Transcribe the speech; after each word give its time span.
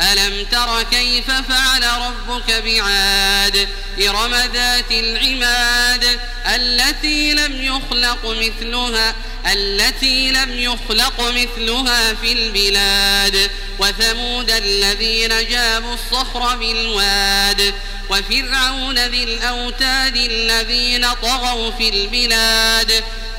ألم 0.00 0.44
تر 0.44 0.82
كيف 0.82 1.30
فعل 1.30 1.84
ربك 1.84 2.62
بعاد؟ 2.64 3.68
إرم 4.08 4.34
ذات 4.34 4.90
العماد. 4.90 6.20
التي 6.46 7.34
لم 7.34 7.62
يخلق 7.62 8.26
مثلها 8.26 9.14
التي 9.52 10.30
لم 10.30 10.58
يخلق 10.60 11.20
مثلها 11.20 12.14
في 12.14 12.32
البلاد. 12.32 13.50
وثمود 13.78 14.50
الذين 14.50 15.48
جابوا 15.48 15.94
الصخر 15.94 16.56
بالواد. 16.56 17.74
وفرعون 18.10 18.98
ذي 18.98 19.24
الأوتاد 19.24 20.16
الذين 20.16 21.12
طغوا 21.12 21.70
في 21.70 21.88
البلاد. 21.88 23.04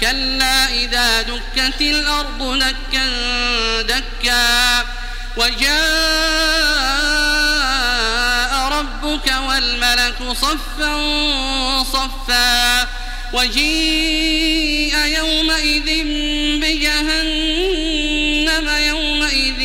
كلا 0.00 0.68
إذا 0.68 1.22
دكت 1.22 1.80
الأرض 1.80 2.58
دكا 2.58 3.82
دكا 3.82 4.84
وجاء 5.36 5.78
ربك 8.78 9.32
والملك 9.48 10.32
صفا 10.32 10.94
صفا 11.82 12.88
وجيء 13.32 14.96
يومئذ 14.98 16.04
بجهنم 16.60 17.88
يومئذ 18.68 19.60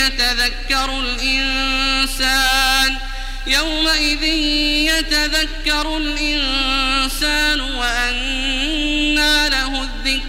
يتذكر 0.00 1.00
الإنسان 1.00 2.96
يومئذ 3.46 4.22
يتذكر 4.92 5.96
الإنسان 5.96 7.60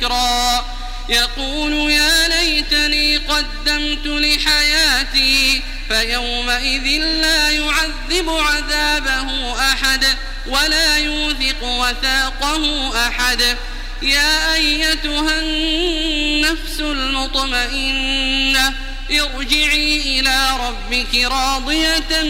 الذكرى 0.02 0.66
يقول 1.10 1.92
يا 1.92 2.28
ليتني 2.28 3.18
قدمت 3.18 4.06
لحياتي 4.06 5.62
فيومئذ 5.88 6.88
لا 7.22 7.50
يعذب 7.50 8.30
عذابه 8.30 9.60
أحد 9.60 10.06
ولا 10.48 10.98
يوثق 10.98 11.64
وثاقه 11.64 12.94
أحد. 13.08 13.58
يا 14.02 14.54
أيتها 14.54 15.40
النفس 15.40 16.80
المطمئنة 16.80 18.74
ارجعي 19.12 20.20
إلى 20.20 20.58
ربك 20.60 21.16
راضية 21.16 22.24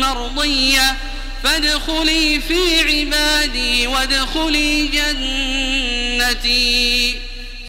مرضية. 0.00 0.96
فادخلي 1.44 2.40
في 2.40 2.80
عبادي 2.80 3.86
وادخلي 3.86 4.86
جنتي 6.18 7.20